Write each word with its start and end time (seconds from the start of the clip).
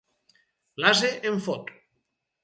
L'ase 0.83 1.11
em 1.31 1.37
fot! 1.49 1.69